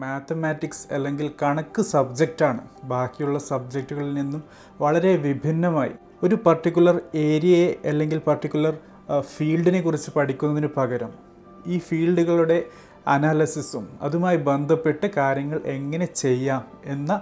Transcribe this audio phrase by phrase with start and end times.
[0.00, 4.42] Mathematics അല്ലെങ്കിൽ കണക്ക് സബ്ജക്റ്റാണ് ബാക്കിയുള്ള സബ്ജക്റ്റുകളിൽ നിന്നും
[4.80, 8.74] വളരെ വിഭിന്നമായി ഒരു പർട്ടിക്കുലർ ഏരിയയെ അല്ലെങ്കിൽ പർട്ടിക്കുലർ
[9.20, 11.12] ഫീൽഡിനെ കുറിച്ച് പഠിക്കുന്നതിന് പകരം
[11.66, 12.58] ഈ ഫീൽഡുകളുടെ
[13.06, 17.12] അനാലിസിസും അതുമായി ബന്ധപ്പെട്ട് കാര്യങ്ങൾ എങ്ങനെ ചെയ്യാം എന്ന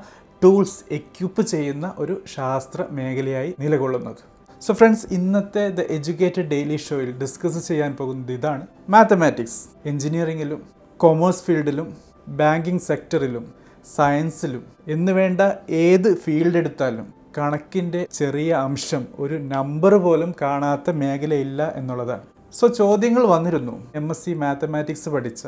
[0.43, 4.21] ടൂൾസ് എക്യുപ്പ് ചെയ്യുന്ന ഒരു ശാസ്ത്ര മേഖലയായി നിലകൊള്ളുന്നത്.
[4.63, 10.61] സോ ഫ്രണ്ട്സ് ഇന്നത്തെ ദ എഡ്യൂക്കേറ്റഡ് ഡെയിലി ഷോയിൽ ഡിസ്കസ് ചെയ്യാൻ പോകുന്നത് ഇതാണ് മാത്തമാറ്റിക്സ് എഞ്ചിനീയറിങ്ങിലും
[11.01, 13.55] കൊമേഴ്സ് ഫീൽഡിലും ബാങ്കിങ് സെക്ടറിലും
[13.97, 22.23] സയൻസിലും എന്ന് വേണ്ട ഏത് ഫീൽഡ് എടുത്താലും കണക്കിന്റെ ചെറിയ അംശം ഒരു നമ്പർ പോലും കാണാത്ത മേഖലയില്ല എന്നുള്ളതാണ്.
[22.53, 23.87] സോ ചോദ്യങ്ങൾ വന്നിരുന്നു.
[23.95, 25.47] എം എസ് സി മാത്തമാറ്റിക്സ് പഠിച്ച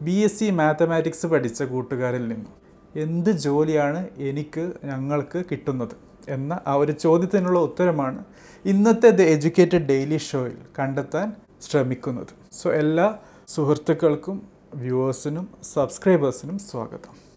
[0.00, 2.52] ബി എസ് സി മാത്തമാറ്റിക്സ് പഠിച്ച കൂട്ടുകാരിൽ നിന്നും
[2.96, 5.96] എന്ത് ജോലിയാണ് എനിക്ക് ഞങ്ങൾക്ക് കിട്ടുന്നത്
[6.28, 8.24] എന്ന ആ ഒരു ചോദ്യത്തിനുള്ള ഉത്തരമാണ്
[8.64, 11.32] ഇന്നത്തെ ദ എഡ്യൂക്കേറ്റഡ് ഡെയിലി ഷോയിൽ കണ്ടെത്താൻ
[11.70, 12.26] ശ്രമിക്കുന്നത്.
[12.52, 13.18] സോ എല്ലാ
[13.48, 17.28] സുഹൃത്തുക്കൾക്കും വ്യൂവേഴ്സിനും സബ്സ്ക്രൈബേഴ്സിനും സ്വാഗതം.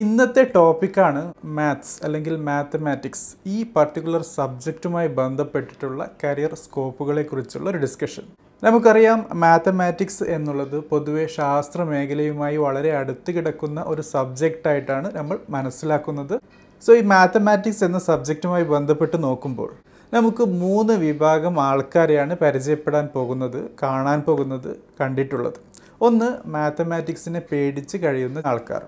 [0.00, 3.36] ഇന്നത്തെ ടോപ്പിക്കാണ് മാത്സ് അല്ലെങ്കിൽ മാത്തമാറ്റിക്സ്.
[3.46, 12.90] ഈ പർട്ടിക്കുലർ സബ്ജക്റ്റുമായി ബന്ധപ്പെട്ടിട്ടുള്ള കരിയർ സ്കോപ്പുകളെക്കുറിച്ചുള്ള ഒരു ഡിസ്കഷൻ നമുക്കറിയാം മാത്തമാറ്റിക്സ് എന്നുള്ളത് പൊതുവെ ശാസ്ത്ര മേഖലയുമായി വളരെ
[12.96, 16.34] അടുത്ത് കിടക്കുന്ന ഒരു സബ്ജക്റ്റായിട്ടാണ് നമ്മൾ മനസ്സിലാക്കുന്നത്.
[16.82, 19.70] സോ ഈ മാത്തമാറ്റിക്സ് എന്ന സബ്ജക്റ്റുമായി ബന്ധപ്പെട്ട് നോക്കുമ്പോൾ
[20.12, 25.60] നമുക്ക് മൂന്ന് വിഭാഗം ആൾക്കാരെയാണ് പരിചയപ്പെടാൻ പോകുന്നത് കാണാൻ പോകുന്നത് കണ്ടിട്ടുള്ളത്.
[26.00, 28.82] ഒന്ന് മാത്തമാറ്റിക്സിനെ പേടിച്ച് കഴിയുന്ന ആൾക്കാർ.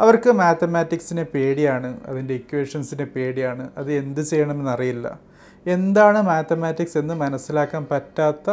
[0.00, 5.18] അവർക്ക് മാത്തമാറ്റിക്സിനെ പേടിയാണ് അതിന്റെ ഇക്വേഷൻസിനെ പേടിയാണ് അത് എന്ത് ചെയ്യണമെന്നറിയില്ല
[5.66, 8.50] എന്താണ് മാത്തമാറ്റിക്സ് എന്ന് മനസ്സിലാക്കാൻ പറ്റാത്ത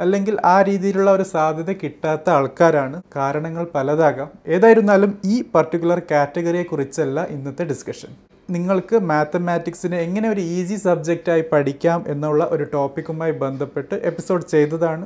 [0.00, 4.28] അല്ലെങ്കിൽ ആ രീതിയിലുള്ള ഒരു സാധ്യത കിട്ടാത്ത ആൾക്കാരാണ് കാരണങ്ങൾ പലതാകാം.
[4.48, 8.12] ഏതായിരുന്നാലും ഈ പർട്ടിക്കുലർ കാറ്റഗറിയെ കുറിച്ചല്ല ഇന്നത്തെ ഡിസ്കഷൻ
[8.50, 15.04] നിങ്ങൾക്ക് മാത്തമാറ്റിക്സിനെ എങ്ങനെ ഒരു ഈസി സബ്ജക്റ്റായി പഠിക്കാം എന്നുള്ള ഒരു ടോപ്പിക്കുമായി ബന്ധപ്പെട്ട് എപ്പിസോഡ് ചെയ്തതാണ്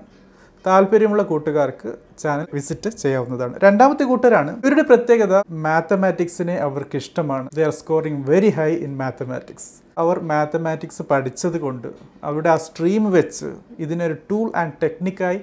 [0.66, 3.54] താല്പര്യമുള്ള കൂട്ടുകാർക്ക് ചാനൽ വിസിറ്റ് ചെയ്യാവുന്നതാണ്.
[3.62, 4.50] രണ്ടാമത്തെ കൂട്ടരാണ്.
[4.64, 11.58] ഇവരുടെ പ്രത്യേകത മാത്തമാറ്റിക്സിനെ അവർക്ക് ഇഷ്ടമാണ് they are scoring very high in mathematics our mathematics പഠിച്ചത്
[11.60, 11.88] കൊണ്ട്
[12.24, 15.40] അവരുടെ ആ സ്ട്രീം വെച്ച് ഇതിനൊരു ടൂൾ ആൻഡ് ടെക്നിക്കായി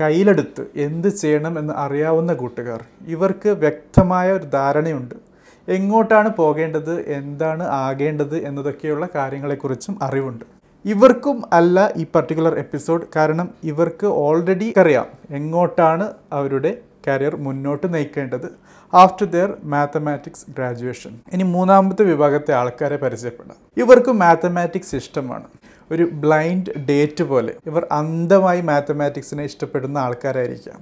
[0.00, 2.80] കയ്യിലെടുത്ത് എന്ത് ചെയ്യണം എന്ന് അറിയാവുന്ന കൂട്ടുകാർ.
[3.06, 5.14] ഇവർക്ക് വ്യക്തമായ ഒരു ധാരണയുണ്ട്.
[5.68, 10.44] എങ്ങോട്ടാണ് പോകേണ്ടത് എന്താണ് ആകേണ്ടത് എന്നതൊക്കെയുള്ള കാര്യങ്ങളെക്കുറിച്ചും അറിവുണ്ട്.
[10.84, 16.78] ഇവർക്കും അല്ല ഈ പർട്ടിക്കുലർ എപ്പിസോഡ് കാരണം ഇവർക്ക് ഓൾറെഡി അറിയാം എങ്ങോട്ടാണ് അവരുടെ
[17.08, 18.48] കരിയർ മുന്നോട്ട് നയിക്കേണ്ടത്
[18.94, 25.44] ആഫ്റ്റർ ദെയർ മാത്തമാറ്റിക്സ് ഗ്രാജുവേഷൻ ഇനി മൂന്നാമത്തെ വിഭാഗത്തെ ആൾക്കാരെ പരിചയപ്പെടാം ഇവർക്ക് മാത്തമാറ്റിക്സ് ഇഷ്ടമാണ്.
[25.90, 30.80] ഒരു ബ്ലൈൻഡ് ഡേറ്റ് പോലെ ഇവർ അന്ധമായി മാത്തമാറ്റിക്സിനെ ഇഷ്ടപ്പെടുന്ന ആൾക്കാരായിരിക്കാം.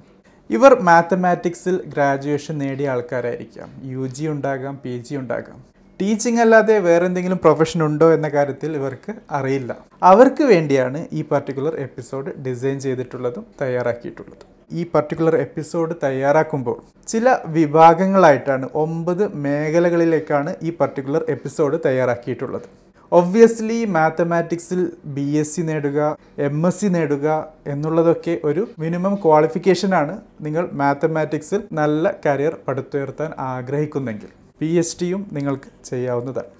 [0.49, 3.69] ഇവർ മാത്തമാറ്റിക്സിൽ ഗ്രാജുവേഷൻ നേടിയ ആൾക്കാരായിരിക്കാം.
[3.83, 5.71] യു ജി ഉണ്ടാകാം പി ജി ഉണ്ടാകാം.
[6.01, 9.71] ടീച്ചിങ് അല്ലാതെ വേറെ എന്തെങ്കിലും പ്രൊഫഷൻ ഉണ്ടോ എന്ന കാര്യത്തിൽ ഇവർക്ക് അറിയില്ല.
[10.03, 14.47] അവർക്ക് വേണ്ടിയാണ് ഈ പർട്ടിക്കുലർ എപ്പിസോഡ് ഡിസൈൻ ചെയ്തിട്ടുള്ളതും തയ്യാറാക്കിയിട്ടുള്ളതും.
[14.71, 22.67] ഈ പർട്ടിക്കുലർ എപ്പിസോഡ് തയ്യാറാക്കുമ്പോൾ ചില വിഭാഗങ്ങളായിട്ടാണ് ഒമ്പത് മേഖലകളിലേക്കാണ് ഈ പർട്ടിക്കുലർ എപ്പിസോഡ് തയ്യാറാക്കിയിട്ടുള്ളത്.
[23.11, 27.27] ഒബ്വിയസ്ലി മാത്തമാറ്റിക്സിൽ ബി എസ് സി നേടുക എം എസ് സി നേടുക
[27.67, 34.31] എന്നുള്ളതൊക്കെ ഒരു മിനിമം ക്വാളിഫിക്കേഷനാണ് നിങ്ങൾ മാത്തമാറ്റിക്സിൽ നല്ല കരിയർ പടുത്തുയർത്താൻ ആഗ്രഹിക്കുന്നെങ്കിൽ.
[34.61, 36.51] പി എച്ച് ഡിയും നിങ്ങൾക്ക് ചെയ്യാവുന്നതാണ്.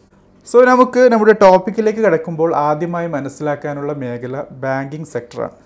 [0.48, 5.58] സോ നമുക്ക് നമ്മുടെ ടോപ്പിക്കിലേക്ക് കിടക്കുമ്പോൾ ആദ്യമായി മനസ്സിലാക്കാനുള്ള മേഖല ബാങ്കിങ് സെക്ടറാണ്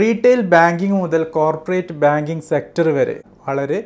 [0.00, 3.16] റീറ്റെയിൽ ബാങ്കിങ് മുതൽ കോർപ്പറേറ്റ് ബാങ്കിങ് സെക്ടർ വരെ
[3.48, 3.78] വളരെ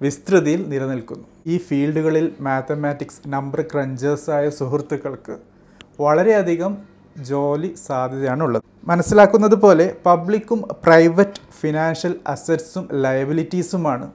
[0.00, 1.24] വിസ്തൃതിയിൽ നിലനിൽക്കുന്നു.
[1.52, 5.36] ഈ ഫീൽഡുകളിൽ മാത്തമാറ്റിക്സ് നമ്പർ ക്രഞ്ചേഴ്സായ സുഹൃത്തുക്കൾക്ക്
[6.04, 6.72] വളരെയധികം
[7.32, 14.08] ജോലി സാധ്യതയാണുള്ളത് മനസ്സിലാക്കുന്നത് പോലെ പബ്ലിക്കും പ്രൈവറ്റ് ഫിനാൻഷ്യൽ അസറ്റ്സും ലയബിലിറ്റീസുമാണ്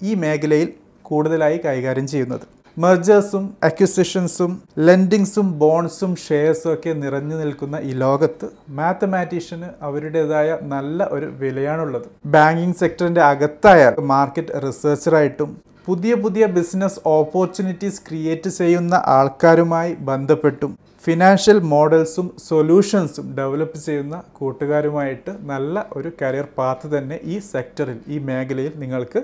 [0.00, 0.70] ഈ മേഖലയിൽ
[1.08, 2.46] കൂടുതലായി കൈകാര്യം ചെയ്യുന്നത്.
[2.82, 4.50] മെർജേഴ്സും അക്വിസിഷൻസും
[4.86, 12.06] ലെൻഡിങ്സും ബോൺസും ഷെയർസും ഒക്കെ നിറഞ്ഞു നിൽക്കുന്ന ഈ ലോകത്ത് മാത്തമാറ്റീഷ്യന് അവരുടേതായ നല്ല ഒരു വിലയാണുള്ളത്.
[12.26, 15.50] ബാങ്കിങ് സെക്ടറിന്റെ അകത്തായാൽ മാർക്കറ്റ് റിസർച്ചറായിട്ടും
[15.88, 20.72] പുതിയ പുതിയ ബിസിനസ് ഓപ്പർച്യൂണിറ്റീസ് ക്രിയേറ്റ് ചെയ്യുന്ന ആൾക്കാരുമായി ബന്ധപ്പെട്ടും
[21.04, 28.74] ഫിനാൻഷ്യൽ മോഡൽസും സൊല്യൂഷൻസും ഡെവലപ്പ് ചെയ്യുന്ന കൂട്ടുകാരുമായിട്ട് നല്ല ഒരു കരിയർ പാത്ത് തന്നെ ഈ സെക്ടറിൽ ഈ മേഖലയിൽ
[28.78, 29.20] നിങ്ങൾക്ക്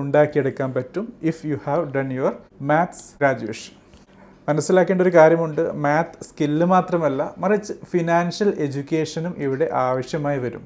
[0.00, 2.34] ഉണ്ടാക്കിയെടുക്കാൻ പറ്റും if you have done your
[2.70, 3.72] maths graduation
[4.48, 5.62] മനസ്സിലാക്കേണ്ട ഒരു കാര്യമുണ്ട്.
[5.84, 10.64] മാത്ത് സ്കില്ല് മാത്രമല്ല മറിച്ച് ഫിനാൻഷ്യൽ എഡ്യൂക്കേഷനും ഇവിടെ ആവശ്യമായി വരും.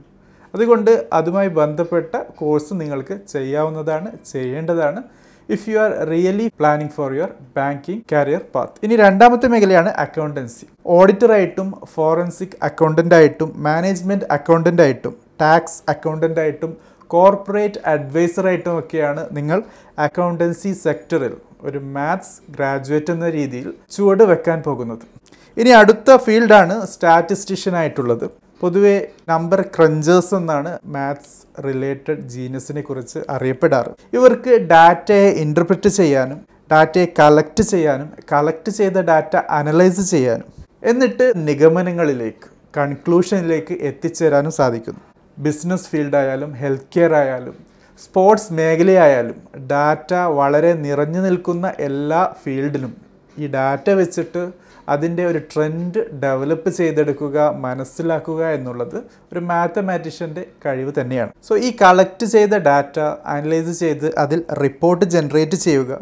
[0.54, 5.00] അതുകൊണ്ട് അതുമായി ബന്ധപ്പെട്ട കോഴ്സ് നിങ്ങൾക്ക് ചെയ്യാവുന്നതാണ് ചെയ്യേണ്ടതാണ്.
[5.48, 10.66] If you are really planning for your banking career path ഇനി രണ്ടാമത്തെ മേഖലയാണ് അക്കൗണ്ടൻസി
[10.96, 16.72] ഓഡിറ്ററായിട്ടും ഫോറൻസിക് അക്കൗണ്ടന്റായിട്ടും മാനേജ്മെന്റ് അക്കൗണ്ടന്റായിട്ടും ടാക്സ് അക്കൗണ്ടന്റ് ആയിട്ടും
[17.14, 19.58] കോർപ്പറേറ്റ് അഡ്വൈസറായിട്ടും ഒക്കെയാണ് നിങ്ങൾ
[20.06, 21.34] അക്കൗണ്ടൻസി സെക്ടറിൽ
[21.68, 25.04] ഒരു മാത്സ് ഗ്രാജുവേറ്റ് എന്ന രീതിയിൽ ചുവട് വെക്കാൻ പോകുന്നത്.
[25.60, 28.26] ഇനി അടുത്ത ഫീൽഡാണ് സ്റ്റാറ്റിസ്റ്റിഷ്യൻ ആയിട്ടുള്ളത്
[28.62, 28.96] പൊതുവെ
[29.30, 31.34] നമ്പർ ക്രഞ്ചേഴ്സ് എന്നാണ് മാത്സ്
[31.66, 33.92] റിലേറ്റഡ് ജീനസിനെ കുറിച്ച് അറിയപ്പെടാറ്.
[34.16, 36.38] ഇവർക്ക് ഡാറ്റയെ ഇന്റർപ്രറ്റ് ചെയ്യാനും
[36.72, 40.48] ഡാറ്റയെ കളക്ട് ചെയ്യാനും കളക്ട് ചെയ്ത ഡാറ്റ അനലൈസ് ചെയ്യാനും.
[40.90, 45.00] എന്നിട്ട് നിഗമനങ്ങളിലേക്ക് കൺക്ലൂഷനിലേക്ക് എത്തിച്ചേരാനും സാധിക്കുന്നു.
[45.38, 47.56] ബിസിനസ് ഫീൽഡായാലും ഹെൽത്ത് കെയർ ആയാലും
[48.00, 49.36] സ്പോർട്സ് മേഖലയായാലും
[49.72, 52.92] ഡാറ്റ വളരെ നിറഞ്ഞു നിൽക്കുന്ന എല്ലാ ഫീൽഡിലും
[53.36, 54.42] ഈ ഡാറ്റ വെച്ചിട്ട്
[54.88, 58.96] അതിന്റെ ഒരു ട്രെൻഡ് ഡെവലപ്പ് ചെയ്തെടുക്കുക മനസ്സിലാക്കുക എന്നുള്ളത്
[59.32, 61.32] ഒരു മാത്തമാറ്റീഷ്യന്റെ കഴിവ് തന്നെയാണ്.
[61.48, 62.96] സോ ഈ കളക്ട് ചെയ്ത ഡാറ്റ
[63.34, 65.92] അനലൈസ് ചെയ്ത് അതിൽ റിപ്പോർട്ട് ജനറേറ്റ് ചെയ്യുക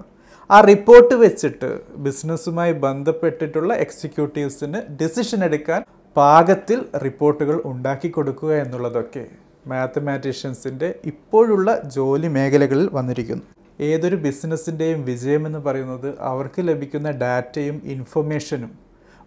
[0.51, 1.71] ആ റിപ്പോർട്ട് വെച്ചിട്ട്
[2.07, 5.81] ബിസിനസ്സുമായി ബന്ധപ്പെട്ടിട്ടുള്ള എക്സിക്യൂട്ടീവ്സിന് ഡിസിഷൻ എടുക്കാൻ
[6.17, 9.25] പാകത്തിൽ റിപ്പോർട്ടുകൾ ഉണ്ടാക്കി കൊടുക്കുക എന്നുള്ളതൊക്കെ
[9.67, 13.45] മാത്തമാറ്റീഷ്യൻസിന്റെ ഇപ്പോഴുള്ള ജോലി മേഖലകളിൽ വന്നിരിക്കുന്നു.
[13.81, 18.73] ഏതൊരു ബിസിനസ്സിന്റെയും വിജയമെന്ന് പറയുന്നത് അവർക്ക് ലഭിക്കുന്ന ഡാറ്റയും ഇൻഫർമേഷനും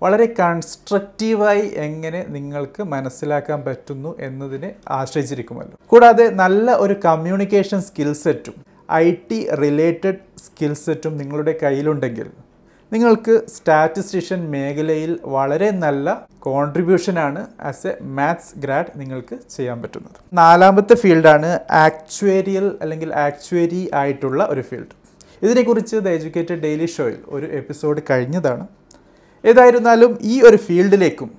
[0.02, 4.70] വളരെ കൺസ്ട്രക്റ്റീവായി എങ്ങനെ നിങ്ങൾക്ക് മനസ്സിലാക്കാൻ പറ്റുന്നു എന്നതിനെ
[5.00, 5.76] ആശ്രയിച്ചിരിക്കുമല്ലോ.
[5.92, 8.56] കൂടാതെ നല്ല ഒരു കമ്മ്യൂണിക്കേഷൻ സ്കിൽ സെറ്റും
[9.04, 12.30] ഐ ടി റിലേറ്റഡ് സ്കിൽ സെറ്റും നിങ്ങളുടെ കയ്യിലുണ്ടെങ്കിൽ
[12.92, 16.08] നിങ്ങൾക്ക് സ്റ്റാറ്റിസ്റ്റിഷ്യൻ മേഖലയിൽ വളരെ നല്ല
[16.46, 20.18] കോൺട്രിബ്യൂഷനാണ് ആസ് എ മാത്സ് ഗ്രാഡ് നിങ്ങൾക്ക് ചെയ്യാൻ പറ്റുന്നത്.
[20.40, 21.52] നാലാമത്തെ ഫീൽഡാണ്
[21.86, 24.96] ആക്ച്വേരിയൽ അല്ലെങ്കിൽ ആക്ച്വേരി ആയിട്ടുള്ള ഒരു ഫീൽഡ്
[25.46, 28.66] ഇതിനെക്കുറിച്ച് ദ എഡ്യൂക്കേറ്റഡ് ഡെയിലി ഷോയിൽ ഒരു എപ്പിസോഡ് കഴിഞ്ഞതാണ്.
[29.44, 31.30] ഏതായിരുന്നാലും ഈ ഒരു ഫീൽഡിലേക്കും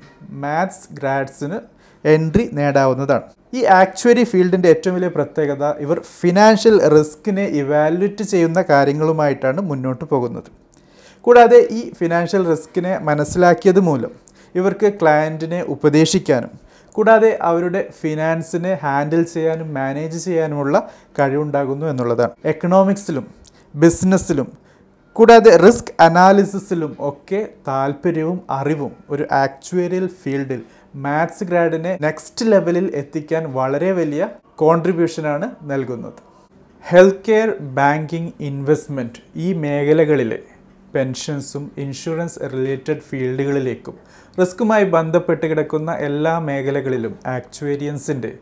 [0.45, 1.59] മാത്സ് ഗ്രാഡ്സിന്
[2.05, 3.27] എൻട്രി നേടാവുന്നതാണ്.
[3.59, 10.51] ഈ ആക്ച്വറി ഫീൽഡിന്റെ ഏറ്റവും വലിയ പ്രത്യേകത ഇവർ ഫിനാൻഷ്യൽ റിസ്കിനെ ഇവാലുവേറ്റ് ചെയ്യുന്ന കാര്യങ്ങളുമായിട്ടാണ് മുന്നോട്ട് പോകുന്നത്.
[11.21, 14.13] കൂടാതെ ഈ ഫിനാൻഷ്യൽ റിസ്കിനെ മനസ്സിലാക്കിയത് മൂലം
[14.55, 16.53] ഇവർക്ക് ക്ലയന്റിനെ ഉപദേശിക്കാനും
[16.93, 20.89] കൂടാതെ അവരുടെ ഫിനാൻസിനെ ഹാൻഡിൽ ചെയ്യാനും മാനേജ് ചെയ്യാനുമുള്ള
[21.19, 22.31] കഴിവുണ്ടാകുന്നു എന്നുള്ളതാണ്.
[22.45, 23.27] എക്കണോമിക്സിലും
[23.75, 24.49] ബിസിനസ്സിലും
[25.13, 30.63] കൂടാതെ റിസ്ക് അനാലിസിസിലും ഒക്കെ താല്പര്യവും അറിവും ഒരു ആക്ച്വേരിയൽ ഫീൽഡിൽ
[30.97, 36.21] മാത്സ് ഗ്രാഡിനെ നെക്സ്റ്റ് ലെവലിൽ എത്തിക്കാൻ വളരെ വലിയ കോൺട്രിബ്യൂഷനാണ് നൽകുന്നത്.
[36.85, 40.39] ഹെൽത്ത് കെയർ ബാങ്കിങ് ഇൻവെസ്റ്റ്മെന്റ് ഈ മേഖലകളിലെ
[40.95, 43.97] പെൻഷൻസും ഇൻഷുറൻസ് റിലേറ്റഡ് ഫീൽഡുകളിലേക്കും.
[44.41, 48.33] റിസ്കുമായി ബന്ധപ്പെട്ട് കിടക്കുന്ന എല്ലാ മേഖലകളിലും ആക്ച്വേരിയൻസിന്റെ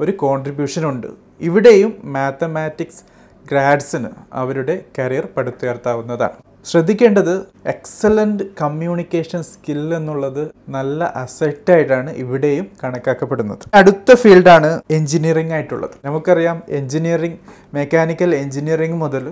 [0.00, 1.10] ഒരു കോൺട്രിബ്യൂഷൻ ഉണ്ട്
[1.48, 3.04] ഇവിടെയും മാത്തമാറ്റിക്സ്
[3.50, 6.36] ഗ്രാഡ്സിന് അവരുടെ കരിയർ പടുത്തുയർത്താവുന്നതാണ്.
[6.68, 7.32] ശ്രദ്ധിക്കേണ്ടത്
[7.72, 10.40] എക്സലന്റ് കമ്മ്യൂണിക്കേഷൻ സ്കിൽ എന്നുള്ളത്
[10.76, 13.64] നല്ല അസറ്റായിട്ടാണ് ഇവിടെയും കണക്കാക്കപ്പെടുന്നത്.
[13.74, 15.96] അടുത്ത ഫീൽഡാണ് എഞ്ചിനീയറിംഗ് ആയിട്ടുള്ളത്.
[16.04, 17.38] നമുക്കറിയാം എഞ്ചിനീയറിംഗ്
[17.78, 19.26] മെക്കാനിക്കൽ എഞ്ചിനീയറിംഗ് മുതൽ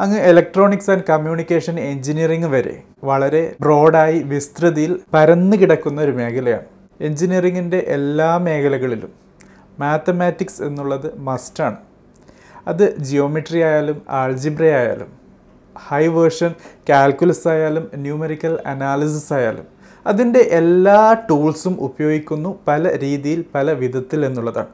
[0.00, 2.74] അങ്ങ് ഇലക്ട്രോണിക്സ് ആൻഡ് കമ്മ്യൂണിക്കേഷൻ എഞ്ചിനീയറിംഗ് വരെ
[3.04, 6.66] വളരെ ബ്രോഡായി വിസ്തൃതിയിൽ പരന്നു കിടക്കുന്ന ഒരു മേഖലയാണ്.
[7.00, 9.12] എഞ്ചിനീയറിങ്ങിന്റെ എല്ലാ മേഖലകളിലും
[9.78, 11.78] മാത്തമാറ്റിക്സ് എന്നുള്ളത് മസ്റ്റാണ്
[12.68, 15.10] അത് ജിയോമെട്രി ആയാലും ആൾജിബ്ര ആയാലും
[15.76, 16.52] ഹൈ വേർഷൻ
[16.90, 19.66] കാൽക്കുലസ് ആയാലും ന്യൂമറിക്കൽ അനാലിസിസ് ആയാലും
[20.06, 20.98] അതിന്റെ എല്ലാ
[21.30, 24.70] ടൂൾസും ഉപയോഗിക്കുന്നു പല രീതിയിൽ പല വിധത്തിൽ എന്നുള്ളതാണ്.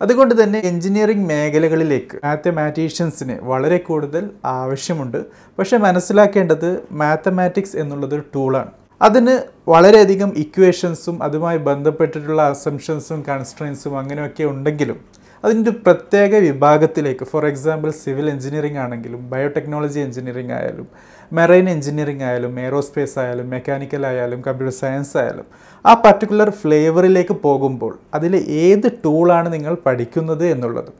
[0.00, 4.24] അതുകൊണ്ട് തന്നെ എഞ്ചിനീയറിംഗ് മേഖലകളിലേക്ക് മാത്തമാറ്റീഷ്യൻസിന് വളരെ കൂടുതൽ
[4.58, 5.18] ആവശ്യമുണ്ട്.
[5.58, 6.68] പക്ഷെ മനസ്സിലാക്കേണ്ടത്
[7.02, 8.70] മാത്തമാറ്റിക്സ് എന്നുള്ളതൊരു ടൂളാണ്.
[9.00, 9.34] അതിന്
[9.68, 14.98] വളരെയധികം ഇക്വേഷൻസും അതുമായി ബന്ധപ്പെട്ടിട്ടുള്ള അസംഷൻസും കൺസ്ട്രൻസും അങ്ങനെയൊക്കെ ഉണ്ടെങ്കിലും
[15.44, 20.88] അതിന്റെ പ്രത്യേക വിഭാഗത്തിലേക്ക് ഫോർ എക്സാമ്പിൾ സിവിൽ എഞ്ചിനീയറിംഗ് ആണെങ്കിലും ബയോടെക്നോളജി എഞ്ചിനീയറിംഗ് ആയാലും
[21.32, 25.46] മെറൈൻ എഞ്ചിനീയറിംഗ് ആയാലും എയറോസ്പേസ് ആയാലും മെക്കാനിക്കൽ ആയാലും കമ്പ്യൂട്ടർ സയൻസ് ആയാലും
[25.84, 28.32] ആ പർട്ടിക്കുലർ ഫ്ലേവറിലേക്ക് പോകുമ്പോൾ അതിൽ
[28.64, 30.96] ഏത് ടൂളാണ് നിങ്ങൾ പഠിക്കുന്നത് എന്നുള്ളതും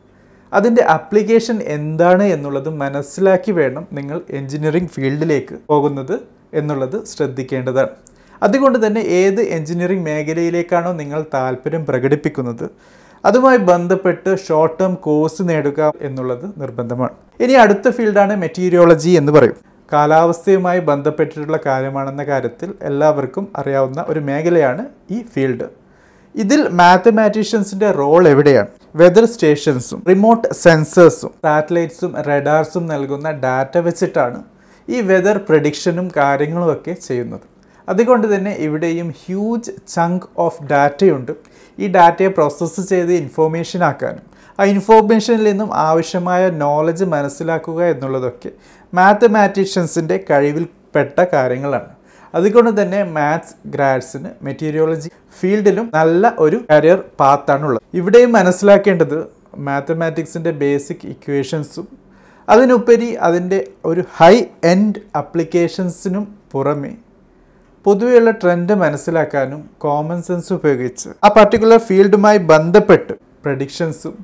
[0.53, 6.17] അതിന്റെ അപ്ലിക്കേഷൻ എന്താണ് എന്നുള്ളത് മനസ്സിലാക്കി വേണം നിങ്ങൾ എഞ്ചിനീയറിംഗ് ഫീൽഡിലേക്ക് പോകുന്നത്
[6.61, 7.93] എന്നുള്ളത് ശ്രദ്ധിക്കേണ്ടതാണ്.
[8.43, 12.67] അതുകൊണ്ട് തന്നെ ഏത് എഞ്ചിനീയറിംഗ് മേഖലയിലേക്കാണോ നിങ്ങൾ താല്പര്യം പ്രകടിപ്പിക്കുന്നത്
[13.25, 17.15] അതുമായി ബന്ധപ്പെട്ട് ഷോർട്ട് ടേം കോഴ്സ് നേടുക എന്നുള്ളത് നിർബന്ധമാണ്.
[17.45, 19.59] ഇനി അടുത്ത ഫീൽഡാണ് മെറ്റീരിയോളജി എന്ന് പറയും.
[19.93, 25.69] കാലാവസ്ഥയുമായി ബന്ധപ്പെട്ടിട്ടുള്ള കാര്യമാണെന്ന കാര്യത്തിൽ എല്ലാവർക്കും അറിയാവുന്ന ഒരു മേഖലയാണ് ഈ ഫീൽഡ്.
[26.35, 28.69] ഇതിൽ മാത്തമാറ്റീഷ്യൻസിന്റെ റോൾ എവിടെയാണ്?
[28.97, 34.41] വെതർ സ്റ്റേഷൻസും റിമോട്ട് സെൻസേഴ്സും സാറ്റലൈറ്റ്സും റഡാർസും നൽകുന്ന ഡാറ്റ വെച്ചിട്ടാണ്
[34.89, 37.47] ഈ വെതർ പ്രഡിക്ഷനും കാര്യങ്ങളുമൊക്കെ ചെയ്യുന്നത്.
[37.89, 41.33] അതുകൊണ്ട് തന്നെ ഇവിടെയും ഹ്യൂജ് ചങ്ക് ഓഫ് ഡാറ്റയുണ്ട്.
[41.79, 44.27] ഈ ഡാറ്റയെ പ്രോസസ്സ് ചെയ്ത് ഇൻഫോർമേഷൻ ആക്കാനും
[44.59, 48.51] ആ ഇൻഫോർമേഷനിൽ നിന്നും ആവശ്യമായ നോളജ് മനസ്സിലാക്കുക എന്നുള്ളതൊക്കെ
[48.93, 51.91] മാത്തമാറ്റീഷ്യൻസിന്റെ കഴിവിൽപ്പെട്ട കാര്യങ്ങളാണ്.
[52.35, 59.19] അതുകൊണ്ട് തന്നെ മാത്സ് ഗ്രാഡ്സിന് മെറ്റീരിയോളജി ഫീൽഡിലും നല്ല ഒരു കരിയർ പാത്താണുള്ളത് ഇവിടെയും മനസ്സിലാക്കേണ്ടത്
[59.69, 61.87] മാത്തമാറ്റിക്സിന്റെ ബേസിക് ഇക്വേഷൻസും
[62.49, 66.93] അതിനുപരി അതിന്റെ ഒരു ഹൈ എൻഡ് അപ്ലിക്കേഷൻസിനും പുറമേ
[67.87, 74.15] പൊതുവെയുള്ള ട്രെൻഡ് മനസ്സിലാക്കാനും കോമൺ സെൻസ് ഉപയോഗിച്ച് ആ പർട്ടിക്കുലർ ഫീൽഡുമായി ബന്ധപ്പെട്ട് പ്രഡിക്ഷൻസും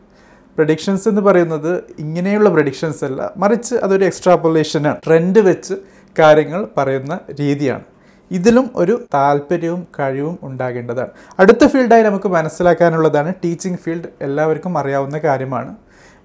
[0.56, 3.30] പ്രഡിക്ഷൻസ് എന്ന് പറയുന്നത് ഇങ്ങനെയുള്ള പ്രഡിക്ഷൻസ് അല്ല.
[3.36, 5.74] മറിച്ച് അതൊരു എക്സ്ട്രാപ്പൊലേഷനാണ് ട്രെൻഡ് വെച്ച്
[6.18, 7.84] കാര്യങ്ങൾ പറയുന്ന രീതിയാണ്.
[8.30, 11.10] ഇതിലും ഒരു താല്പര്യവും കഴിവും ഉണ്ടാകേണ്ടതാണ്.
[11.38, 15.76] അടുത്ത ഫീൽഡായി നമുക്ക് മനസ്സിലാക്കാനുള്ളതാണ് ടീച്ചിങ് ഫീൽഡ് എല്ലാവർക്കും അറിയാവുന്ന കാര്യമാണ്.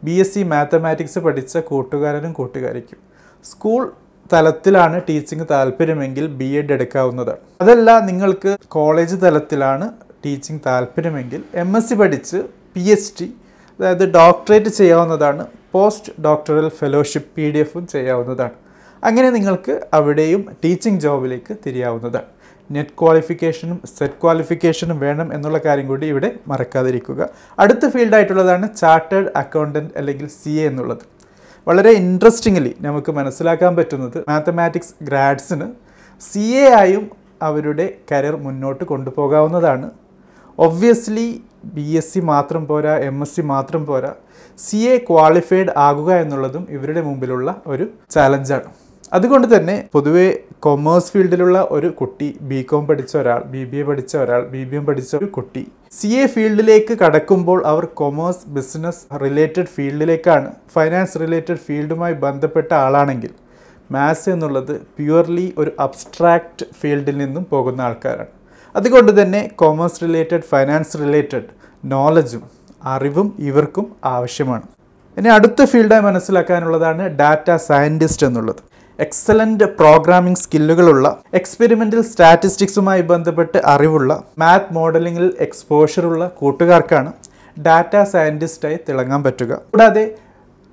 [0.03, 2.97] ബി എസ് സി മാത്തമാറ്റിക്സ് പഠിച്ച കൂട്ടുകാരനും കൂട്ടുകാരിക്കും.
[3.45, 3.91] സ്കൂൾ
[4.33, 9.89] തലത്തിലാണ് ടീച്ചിങ് താല്പര്യമെങ്കിൽ ബി എഡ് എടുക്കാവുന്നതാണ് അതല്ല നിങ്ങൾക്ക് കോളേജ് തലത്തിലാണ്
[10.25, 12.37] ടീച്ചിങ് താല്പര്യമെങ്കിൽ എം എസ് സി പഠിച്ച്
[12.75, 13.27] പി എച്ച് ഡി
[13.81, 18.55] അതായത് ഡോക്ടറേറ്റ് ചെയ്യാവുന്നതാണ് post doctoral fellowship P D എഫും ചെയ്യാവുന്നതാണ്.
[19.03, 22.27] അങ്ങനെ നിങ്ങൾക്ക് അവിടെയും ടീച്ചിങ് ജോബിലേക്ക് തിരിയാവുന്നതാണ്.
[22.75, 27.29] നെറ്റ് ക്വാളിഫിക്കേഷനും സെറ്റ് ക്വാളിഫിക്കേഷനും വേണം എന്നുള്ള കാര്യം കൂടി ഇവിടെ മറക്കാതിരിക്കുക.
[27.63, 31.03] അടുത്ത ഫീൽഡായിട്ടുള്ളതാണ് ചാർട്ടേഡ് അക്കൗണ്ടന്റ് അല്ലെങ്കിൽ സി എ എന്നുള്ളത്.
[31.67, 35.69] വളരെ ഇൻട്രസ്റ്റിംഗ്ലി നമുക്ക് മനസ്സിലാക്കാൻ പറ്റുന്നത് മാത്തമാറ്റിക്സ് ഗ്രാഡ്സിന്
[36.21, 37.07] സി എ ആയും
[37.49, 39.89] അവരുടെ കരിയർ മുന്നോട്ട് കൊണ്ടുപോകാവുന്നതാണ്.
[40.57, 41.27] ഒബ്വിയസ്ലി
[41.75, 44.11] ബി എസ് സി മാത്രം പോരാ എം എസ് സി മാത്രം പോരാ
[44.59, 48.69] സി എ ക്വാളിഫൈഡ് ആകുക എന്നുള്ളതും ഇവരുടെ മുമ്പിലുള്ള ഒരു ചാലഞ്ചാണ്
[49.11, 50.25] അതുകൊണ്ട് തന്നെ പൊതുവേ
[50.59, 54.75] കൊമേഴ്സ് ഫീൽഡിലുള്ള ഒരു കുട്ടി ബി കോം പഠിച്ച ഒരാൾ ബി ബി എ പഠിച്ച ഒരാൾ ബി ബി
[54.75, 61.63] എം പഠിച്ച ഒരു കുട്ടി സി എ ഫീൽഡിലേക്ക് കടക്കുമ്പോൾ അവർ കൊമേഴ്സ് ബിസിനസ് റിലേറ്റഡ് ഫീൽഡിലേക്കാണ് ഫൈനാൻസ് റിലേറ്റഡ്
[61.67, 63.33] ഫീൽഡുമായി ബന്ധപ്പെട്ട ആളാണെങ്കിൽ
[63.91, 68.31] മാത്സ് എന്നുള്ളത് പ്യുവർലി ഒരു അബ്സ്ട്രാക്റ്റ് ഫീൽഡിൽ നിന്നും പോകുന്ന ആൾക്കാരാണ്.
[68.75, 71.47] അതുകൊണ്ട് തന്നെ കോമേഴ്സ് റിലേറ്റഡ് ഫൈനാൻസ് റിലേറ്റഡ്
[71.83, 72.43] നോളജും
[72.93, 73.85] അറിവും ഇവർക്കും
[74.15, 74.67] ആവശ്യമാണ്.
[75.17, 78.61] ഇനി അടുത്ത ഫീൽഡായി മനസ്സിലാക്കാനുള്ളതാണ് ഡാറ്റ സയന്റിസ്റ്റ് എന്നുള്ളത്.
[78.99, 81.05] എക്സലന്റ് പ്രോഗ്രാമിംഗ് സ്കില്ലുകളുള്ള
[81.39, 84.11] എക്സ്പെരിമെന്റൽ സ്റ്റാറ്റിസ്റ്റിക്സുമായി ബന്ധപ്പെട്ട് അറിവുള്ള
[84.41, 87.11] മാത് മോഡലിങ്ങിൽ എക്സ്പോഷറുള്ള കൂട്ടുകാർക്കാണ്
[87.57, 89.51] ഡാറ്റ സയന്റിസ്റ്റായി തിളങ്ങാൻ പറ്റുക.
[89.71, 90.05] കൂടാതെ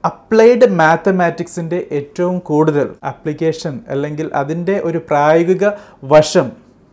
[0.05, 5.65] അപ്ലൈഡ് മാത്തമാറ്റിക്സിന്റെ ഏറ്റവും കൂടുതൽ ആപ്ലിക്കേഷൻ അല്ലെങ്കിൽ അതിന്റെ ഒരു പ്രായോഗിക
[6.05, 6.49] വശം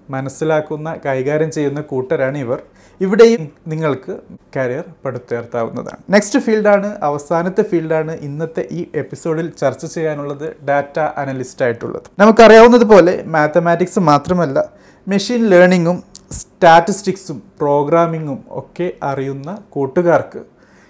[0.10, 2.60] മനസ്സിലാക്കുന്ന കൈകാര്യം ചെയ്യുന്ന കൂട്ടരാണ് ഇവർ.
[3.02, 4.14] ഇവിടെയും നിങ്ങൾക്ക്
[4.56, 6.02] കരിയർ പടുത്തുയർത്താവുന്നതാണ്.
[6.10, 12.08] നെക്സ്റ്റ് ഫീൽഡാണ് അവസാനത്തെ ഫീൽഡാണ് ഇന്നത്തെ ഈ എപ്പിസോഡിൽ ചർച്ച ചെയ്യാനുള്ളത് ഡാറ്റ അനലിസ്റ്റ് ആയിട്ടുള്ളത്.
[12.20, 14.66] നമുക്കറിയാവുന്നതുപോലെ മാത്തമാറ്റിക്സ് മാത്രമല്ല
[15.08, 20.42] മെഷീൻ ലേണിങ്ങും സ്റ്റാറ്റിസ്റ്റിക്സും പ്രോഗ്രാമിങ്ങും ഒക്കെ അറിയുന്ന കൂട്ടുകാർക്ക്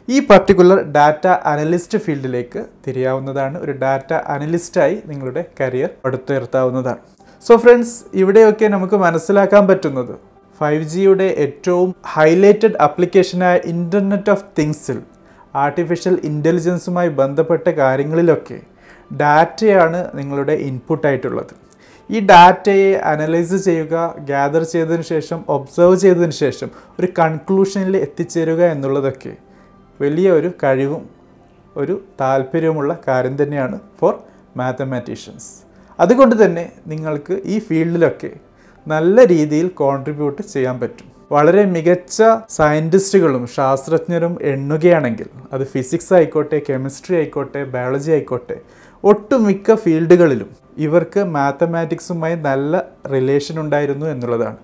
[0.07, 3.57] ഈ പർട്ടിക്കുലർ ഡാറ്റ അനലിസ്റ്റ് ഫീൽഡിലേക്ക് തിരിയാവുന്നതാണ്.
[3.61, 7.01] ഒരു ഡാറ്റ അനലിസ്റ്റായി നിങ്ങളുടെ കരിയർ പടുത്തുയർത്താവുന്നതാണ്.
[7.45, 10.13] സോ ഫ്രണ്ട്സ് ഇവിടെയൊക്കെ നമുക്ക് മനസ്സിലാക്കാൻ പറ്റുന്നത്
[10.61, 14.99] ഫൈവ് ജിയുടെ ഏറ്റവും ഹൈലൈറ്റഡ് ആപ്ലിക്കേഷനായ ഇന്റർനെറ്റ് ഓഫ് തിങ്സിൽ
[15.55, 18.57] ആർട്ടിഫിഷ്യൽ ഇന്റലിജൻസുമായി ബന്ധപ്പെട്ട കാര്യങ്ങളിലൊക്കെ
[19.11, 21.53] ഡാറ്റയാണ് നിങ്ങളുടെ ഇൻപുട്ടായിട്ടുള്ളത്
[22.09, 29.33] ഈ ഡാറ്റയെ അനലൈസ് ചെയ്യുക ഗ്യാദർ ചെയ്തതിന് ശേഷം ഒബ്സർവ് ചെയ്തതിന് ശേഷം ഒരു കൺക്ലൂഷനിൽ എത്തിച്ചേരുക എന്നുള്ളതൊക്കെ
[29.99, 31.03] വലിയ ഒരു കഴിവും
[31.75, 34.13] ഒരു താല്പര്യവുമുള്ള കാര്യം തന്നെയാണ് ഫോർ
[34.57, 35.51] മാത്തമാറ്റീഷ്യൻസ്
[35.99, 38.31] അതുകൊണ്ട് തന്നെ നിങ്ങൾക്ക് ഈ ഫീൽഡിലൊക്കെ
[38.87, 41.07] നല്ല രീതിയിൽ കോൺട്രിബ്യൂട്ട് ചെയ്യാൻ പറ്റും.
[41.31, 48.57] വളരെ മികച്ച സയന്റിസ്റ്റുകളും ശാസ്ത്രജ്ഞരും എണ്ണുകയാണെങ്കിൽ അത് ഫിസിക്സ് ആയിക്കോട്ടെ കെമിസ്ട്രി ആയിക്കോട്ടെ ബയോളജി ആയിക്കോട്ടെ
[49.03, 52.83] ഒട്ടുമിക്ക ഫീൽഡുകളിലും ഇവർക്ക് മാത്തമാറ്റിക്സുമായി നല്ല
[53.13, 54.57] റിലേഷൻ ഉണ്ടായിരുന്നു എന്നുള്ളതാണ്.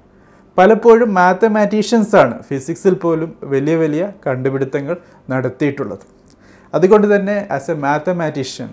[0.58, 4.96] പലപ്പോഴും മാത്തമാറ്റീഷ്യൻസാണ് ഫിസിക്സിൽ പോലും വലിയ വലിയ കണ്ടുപിടുത്തങ്ങൾ
[5.30, 6.06] നടത്തിയിട്ടുള്ളത്.
[6.74, 8.70] അതുകൊണ്ട് തന്നെ ആസ് എ മാത്തമാറ്റീഷ്യൻ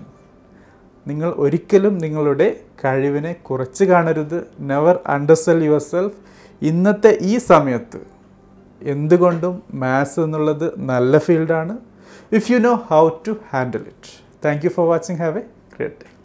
[1.05, 2.47] നിങ്ങൾ ഒരിക്കലും നിങ്ങളുടെ
[2.85, 4.43] കഴിവിനെ കുറച്ച് കാണരുത്.
[4.59, 6.17] നെവർ അണ്ടർസെൽ യുവർ സെൽഫ്
[6.61, 7.99] ഇന്നത്തെ ഈ സമയത്ത്
[8.81, 11.77] എന്തുകൊണ്ടും മാത്സ് എന്നുള്ളത് നല്ല ഫീൽഡാണ്
[12.31, 14.11] if you know how to handle it
[14.45, 15.45] thank you for watching have a
[15.77, 16.18] great